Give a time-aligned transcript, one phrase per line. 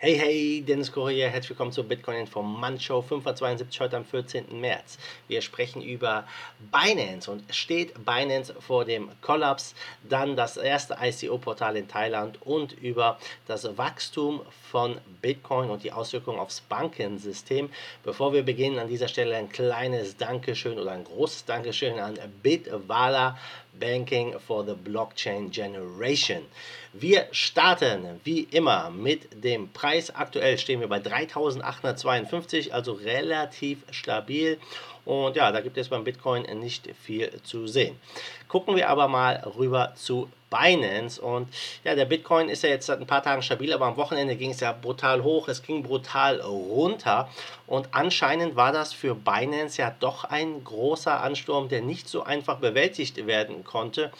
[0.00, 4.60] Hey, hey, Dennis Correa, herzlich willkommen zur Bitcoin Informant Show 572 heute am 14.
[4.60, 4.96] März.
[5.26, 6.24] Wir sprechen über
[6.70, 9.74] Binance und steht Binance vor dem Kollaps,
[10.08, 16.38] dann das erste ICO-Portal in Thailand und über das Wachstum von Bitcoin und die Auswirkungen
[16.38, 17.68] aufs Bankensystem.
[18.04, 23.36] Bevor wir beginnen, an dieser Stelle ein kleines Dankeschön oder ein großes Dankeschön an Bitwala
[23.78, 26.42] Banking for the Blockchain Generation.
[26.92, 30.14] Wir starten wie immer mit dem Preis.
[30.14, 34.58] Aktuell stehen wir bei 3852, also relativ stabil.
[35.04, 37.96] Und ja, da gibt es beim Bitcoin nicht viel zu sehen.
[38.48, 41.20] Gucken wir aber mal rüber zu Binance.
[41.20, 41.48] Und
[41.84, 44.50] ja, der Bitcoin ist ja jetzt seit ein paar Tagen stabil, aber am Wochenende ging
[44.50, 47.28] es ja brutal hoch, es ging brutal runter.
[47.66, 52.56] Und anscheinend war das für Binance ja doch ein großer Ansturm, der nicht so einfach
[52.56, 54.10] bewältigt werden konnte.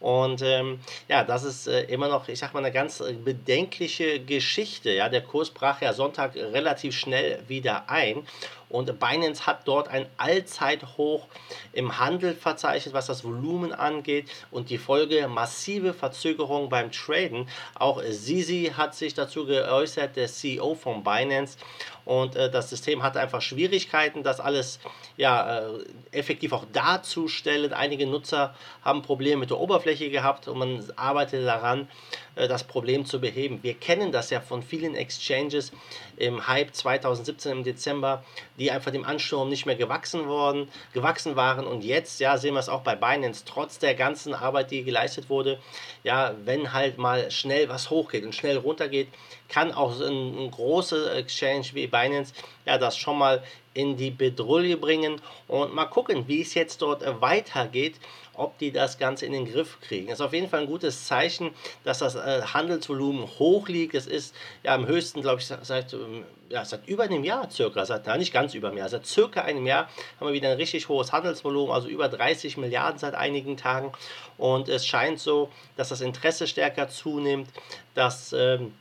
[0.00, 4.20] Und ähm, ja, das ist äh, immer noch, ich sag mal, eine ganz äh, bedenkliche
[4.20, 4.90] Geschichte.
[4.90, 8.26] Ja, der Kurs brach ja Sonntag relativ schnell wieder ein.
[8.68, 11.26] Und Binance hat dort ein Allzeithoch
[11.72, 17.48] im Handel verzeichnet, was das Volumen angeht und die Folge massive Verzögerung beim Traden.
[17.74, 21.58] Auch Sisi hat sich dazu geäußert, der CEO von Binance.
[22.06, 24.78] Und äh, das System hatte einfach Schwierigkeiten, das alles
[25.16, 27.72] ja, äh, effektiv auch darzustellen.
[27.72, 31.88] Einige Nutzer haben Probleme mit der Oberfläche gehabt und man arbeitet daran,
[32.36, 33.58] äh, das Problem zu beheben.
[33.62, 35.72] Wir kennen das ja von vielen Exchanges
[36.16, 38.22] im Hype 2017 im Dezember,
[38.56, 42.60] die einfach dem Ansturm nicht mehr gewachsen worden, gewachsen waren und jetzt ja sehen wir
[42.60, 45.58] es auch bei Binance trotz der ganzen Arbeit, die geleistet wurde,
[46.04, 49.08] ja, wenn halt mal schnell was hochgeht und schnell runtergeht,
[49.48, 52.32] kann auch ein, ein großer Exchange wie Binance
[52.64, 53.42] ja das schon mal
[53.76, 57.96] in die Bedrulle bringen und mal gucken, wie es jetzt dort weitergeht,
[58.32, 60.08] ob die das Ganze in den Griff kriegen.
[60.08, 61.50] Das ist auf jeden Fall ein gutes Zeichen,
[61.84, 63.94] dass das äh, Handelsvolumen hoch liegt.
[63.94, 67.84] Es ist ja am höchsten, glaube ich, seit, ähm, ja, seit über einem Jahr circa,
[67.84, 69.88] seit, na, nicht ganz über einem Jahr, seit circa einem Jahr
[70.18, 73.92] haben wir wieder ein richtig hohes Handelsvolumen, also über 30 Milliarden seit einigen Tagen.
[74.38, 77.48] Und es scheint so, dass das Interesse stärker zunimmt,
[77.94, 78.72] dass ähm,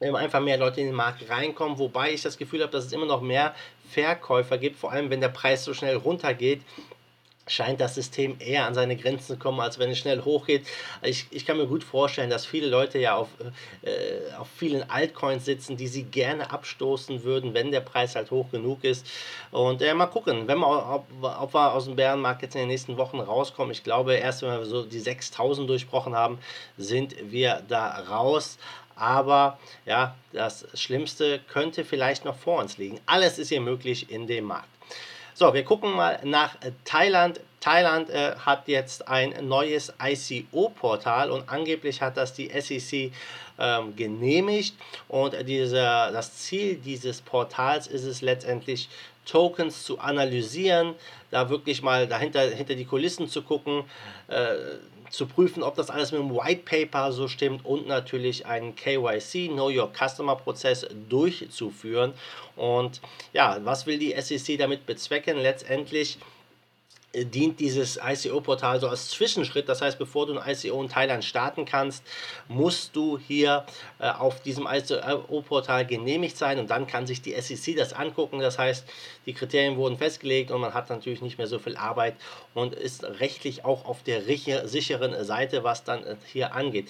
[0.00, 3.06] einfach mehr Leute in den Markt reinkommen, wobei ich das Gefühl habe, dass es immer
[3.06, 3.54] noch mehr
[3.90, 6.62] Verkäufer gibt, vor allem wenn der Preis so schnell runtergeht,
[7.50, 10.66] scheint das System eher an seine Grenzen zu kommen, als wenn es schnell hochgeht.
[11.02, 13.28] Ich, ich kann mir gut vorstellen, dass viele Leute ja auf,
[13.82, 18.50] äh, auf vielen Altcoins sitzen, die sie gerne abstoßen würden, wenn der Preis halt hoch
[18.50, 19.06] genug ist.
[19.50, 22.68] Und äh, mal gucken, wenn wir, ob, ob wir aus dem Bärenmarkt jetzt in den
[22.68, 23.72] nächsten Wochen rauskommen.
[23.72, 26.38] Ich glaube, erst wenn wir so die 6000 durchbrochen haben,
[26.78, 28.58] sind wir da raus.
[29.00, 33.00] Aber ja, das Schlimmste könnte vielleicht noch vor uns liegen.
[33.06, 34.68] Alles ist hier möglich in dem Markt.
[35.34, 37.40] So, wir gucken mal nach Thailand.
[37.60, 43.12] Thailand äh, hat jetzt ein neues ICO-Portal und angeblich hat das die SEC
[43.58, 44.74] ähm, genehmigt.
[45.08, 48.88] Und diese, das Ziel dieses Portals ist es letztendlich,
[49.26, 50.94] Tokens zu analysieren,
[51.30, 53.84] da wirklich mal dahinter hinter die Kulissen zu gucken,
[54.28, 54.54] äh,
[55.10, 59.48] zu prüfen, ob das alles mit dem White Paper so stimmt und natürlich einen KYC,
[59.48, 62.12] Know Your Customer Prozess durchzuführen.
[62.56, 63.00] Und
[63.32, 65.36] ja, was will die SEC damit bezwecken?
[65.36, 66.18] Letztendlich
[67.14, 69.68] dient dieses ICO-Portal so als Zwischenschritt.
[69.68, 72.04] Das heißt, bevor du ein ICO in Thailand starten kannst,
[72.48, 73.66] musst du hier
[73.98, 78.38] äh, auf diesem ICO-Portal genehmigt sein und dann kann sich die SEC das angucken.
[78.38, 78.86] Das heißt,
[79.26, 82.14] die Kriterien wurden festgelegt und man hat natürlich nicht mehr so viel Arbeit
[82.54, 86.88] und ist rechtlich auch auf der sicheren Seite, was dann äh, hier angeht.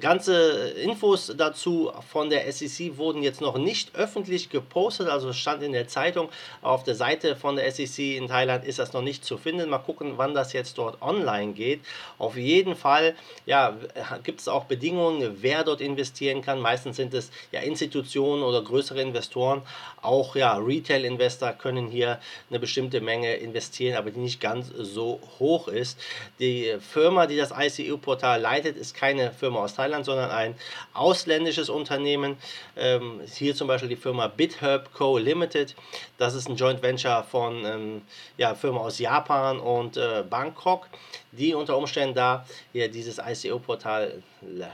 [0.00, 5.72] Ganze Infos dazu von der SEC wurden jetzt noch nicht öffentlich gepostet, also stand in
[5.72, 6.28] der Zeitung.
[6.62, 9.70] Auf der Seite von der SEC in Thailand ist das noch nicht zu finden finden.
[9.70, 11.80] Mal gucken, wann das jetzt dort online geht.
[12.18, 13.14] Auf jeden Fall
[13.46, 13.76] ja,
[14.22, 16.60] gibt es auch Bedingungen, wer dort investieren kann.
[16.60, 19.62] Meistens sind es ja Institutionen oder größere Investoren.
[20.02, 25.68] Auch ja, Retail-Investor können hier eine bestimmte Menge investieren, aber die nicht ganz so hoch
[25.68, 25.98] ist.
[26.38, 30.54] Die Firma, die das ICU-Portal leitet, ist keine Firma aus Thailand, sondern ein
[30.92, 32.36] ausländisches Unternehmen.
[32.76, 35.18] Ähm, hier zum Beispiel die Firma BitHub Co.
[35.18, 35.74] Limited.
[36.18, 38.02] Das ist ein Joint Venture von ähm,
[38.36, 40.88] ja, Firma aus Japan Japan und äh, Bangkok,
[41.32, 44.22] die unter Umständen da hier dieses ICO-Portal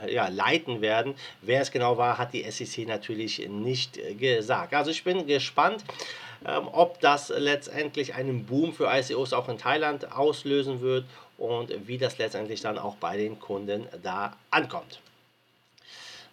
[0.07, 1.15] ja, leiten werden.
[1.41, 4.73] Wer es genau war, hat die SEC natürlich nicht gesagt.
[4.73, 5.83] Also ich bin gespannt,
[6.45, 11.05] ähm, ob das letztendlich einen Boom für ICOs auch in Thailand auslösen wird
[11.37, 14.99] und wie das letztendlich dann auch bei den Kunden da ankommt.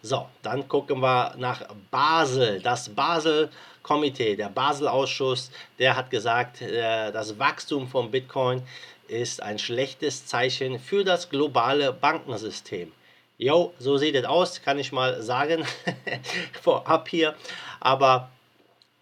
[0.03, 1.61] So, dann gucken wir nach
[1.91, 2.59] Basel.
[2.59, 8.63] Das Basel-Komitee, der Basel-Ausschuss, der hat gesagt, äh, das Wachstum von Bitcoin
[9.07, 12.91] ist ein schlechtes Zeichen für das globale Bankensystem.
[13.37, 15.65] Jo, so sieht es aus, kann ich mal sagen,
[16.61, 17.35] vorab hier.
[17.79, 18.29] Aber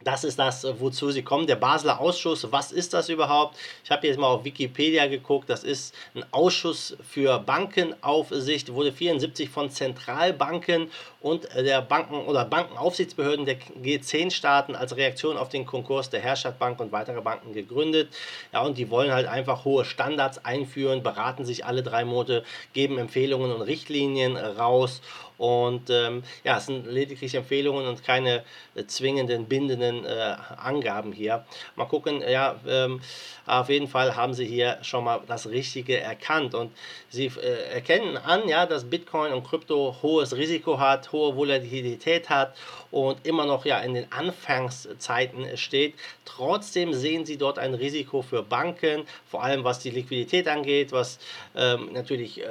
[0.04, 1.46] das ist das, wozu sie kommen.
[1.46, 3.58] Der Basler Ausschuss, was ist das überhaupt?
[3.84, 5.50] Ich habe jetzt mal auf Wikipedia geguckt.
[5.50, 10.90] Das ist ein Ausschuss für Bankenaufsicht, wurde 74 von Zentralbanken
[11.22, 16.92] und der Banken- oder Bankenaufsichtsbehörden der G10-Staaten als Reaktion auf den Konkurs der Herrschaftbank und
[16.92, 18.10] weiterer Banken gegründet.
[18.54, 22.44] Ja, und die wollen halt einfach hohe Standards einführen, beraten sich alle drei Monate,
[22.74, 25.02] geben Empfehlungen und Richtlinien raus
[25.40, 28.44] und ähm, ja, es sind lediglich Empfehlungen und keine
[28.76, 31.46] äh, zwingenden, bindenden äh, Angaben hier.
[31.78, 33.00] Mal gucken, ja, ähm,
[33.46, 36.74] auf jeden Fall haben sie hier schon mal das Richtige erkannt und
[37.08, 42.56] sie äh, erkennen an, ja, dass Bitcoin und Krypto hohes Risiko hat, hohe Volatilität hat
[42.92, 45.96] und immer noch ja in den Anfangszeiten steht.
[46.26, 51.20] Trotzdem sehen sie dort ein Risiko für Banken, vor allem was die Liquidität angeht, was
[51.56, 52.48] ähm, natürlich äh,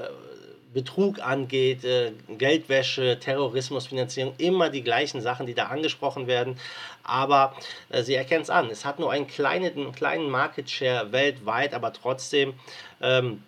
[0.75, 6.58] Betrug angeht, äh, Geldwäsche, Terrorismusfinanzierung, immer die gleichen Sachen, die da angesprochen werden.
[7.02, 7.56] Aber
[7.88, 8.70] äh, sie erkennen es an.
[8.70, 12.54] Es hat nur einen kleinen, einen kleinen Market Share weltweit, aber trotzdem.
[13.00, 13.43] Ähm,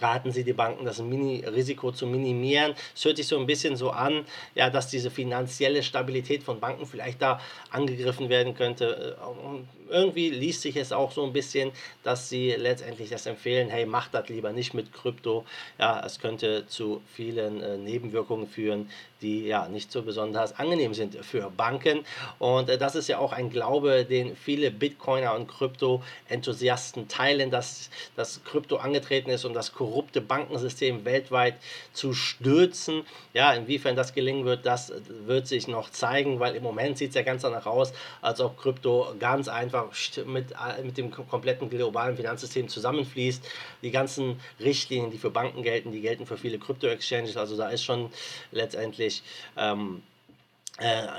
[0.00, 2.74] raten Sie die Banken, das Mini-Risiko zu minimieren.
[2.94, 4.24] Es hört sich so ein bisschen so an,
[4.54, 9.16] ja, dass diese finanzielle Stabilität von Banken vielleicht da angegriffen werden könnte.
[9.18, 13.86] Äh, irgendwie liest sich es auch so ein bisschen, dass sie letztendlich das empfehlen, hey,
[13.86, 15.44] macht das lieber nicht mit Krypto.
[15.78, 18.90] Ja, es könnte zu vielen äh, Nebenwirkungen führen,
[19.20, 22.04] die ja nicht so besonders angenehm sind für Banken.
[22.38, 27.90] Und äh, das ist ja auch ein Glaube, den viele Bitcoiner und Krypto-Enthusiasten teilen, dass
[28.16, 31.56] das Krypto angetreten ist, um das korrupte Bankensystem weltweit
[31.92, 33.02] zu stürzen.
[33.34, 34.92] Ja, inwiefern das gelingen wird, das
[35.26, 37.92] wird sich noch zeigen, weil im Moment sieht es ja ganz danach aus,
[38.22, 39.92] als ob Krypto ganz einfach
[40.24, 43.46] mit, äh, mit dem kompletten globalen Finanzsystem zusammenfließt.
[43.82, 47.36] Die ganzen Richtlinien, die für Banken gelten, die gelten für viele Krypto-Exchanges.
[47.36, 48.10] Also da ist schon
[48.52, 49.22] letztendlich...
[49.58, 50.13] Ähm, äh,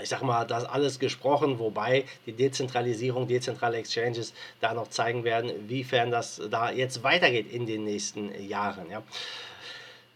[0.03, 5.69] ich sag mal, das alles gesprochen, wobei die Dezentralisierung, dezentrale Exchanges da noch zeigen werden,
[5.69, 8.89] wiefern das da jetzt weitergeht in den nächsten Jahren.
[8.91, 9.01] Ja.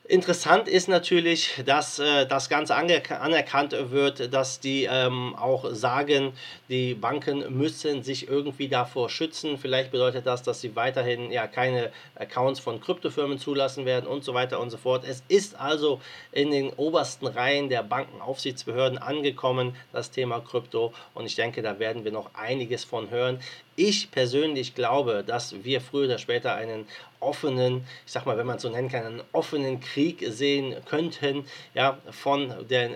[0.10, 6.34] Interessant ist natürlich, dass äh, das Ganze anerkannt wird, dass die ähm, auch sagen,
[6.68, 9.60] die Banken müssen sich irgendwie davor schützen.
[9.60, 14.34] Vielleicht bedeutet das, dass sie weiterhin ja keine Accounts von Kryptofirmen zulassen werden und so
[14.34, 15.06] weiter und so fort.
[15.08, 16.02] Es ist also
[16.32, 20.92] in den obersten Reihen der Bankenaufsichtsbehörden angekommen, das Thema Krypto.
[21.14, 23.40] Und ich denke, da werden wir noch einiges von hören.
[23.82, 26.86] Ich persönlich glaube, dass wir früher oder später einen
[27.22, 31.46] offenen, ich sag mal, wenn man es so nennen kann, einen offenen Krieg sehen könnten,
[31.74, 32.94] ja, von den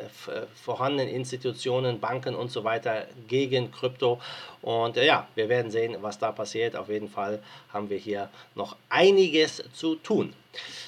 [0.62, 4.20] vorhandenen Institutionen, Banken und so weiter gegen Krypto.
[4.62, 6.76] Und äh, ja, wir werden sehen, was da passiert.
[6.76, 7.42] Auf jeden Fall
[7.72, 10.34] haben wir hier noch einiges zu tun.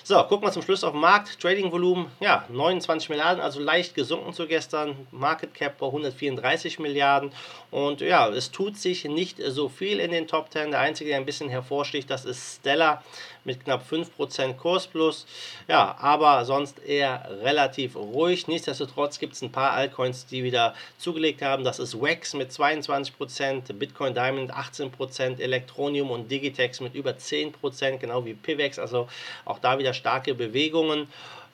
[0.08, 1.40] So, gucken wir zum Schluss auf den Markt.
[1.42, 5.08] Trading-Volumen, ja, 29 Milliarden, also leicht gesunken zu gestern.
[5.10, 7.32] Market Cap bei 134 Milliarden.
[7.72, 10.70] Und ja, es tut sich nicht so viel in den Top 10.
[10.70, 13.04] Der einzige, der ein bisschen hervorsticht, das ist Stellar
[13.46, 15.26] mit knapp 5% Kursplus.
[15.68, 18.48] Ja, aber sonst eher relativ ruhig.
[18.48, 21.64] Nichtsdestotrotz gibt es ein paar Altcoins, die wieder zugelegt haben.
[21.64, 28.26] Das ist Wax mit 22%, Bitcoin Diamond 18%, Electronium und Digitex mit über 10%, genau
[28.26, 28.80] wie Pivex.
[28.80, 29.08] Also
[29.46, 31.08] auch da wieder starke Bewegungen.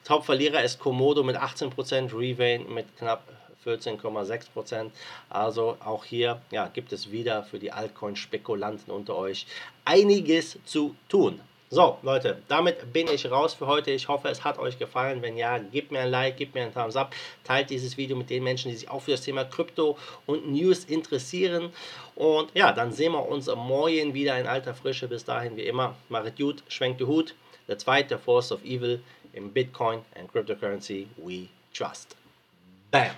[0.04, 3.22] Top-Verlierer ist Komodo mit 18%, Revain mit knapp
[3.64, 4.90] 14,6%.
[5.28, 9.46] Also auch hier ja, gibt es wieder für die Altcoin-Spekulanten unter euch
[9.84, 11.40] einiges zu tun.
[11.74, 13.92] So, Leute, damit bin ich raus für heute.
[13.92, 15.22] Ich hoffe, es hat euch gefallen.
[15.22, 17.14] Wenn ja, gebt mir ein Like, gebt mir einen Thumbs up,
[17.44, 20.84] teilt dieses Video mit den Menschen, die sich auch für das Thema Krypto und News
[20.84, 21.70] interessieren.
[22.14, 25.08] Und ja, dann sehen wir uns morgen wieder in alter Frische.
[25.08, 27.34] Bis dahin, wie immer, macht gut, schwenkt die Hut.
[27.68, 29.00] The zweite force of evil
[29.32, 32.16] in Bitcoin and cryptocurrency we trust.
[32.90, 33.12] Bam!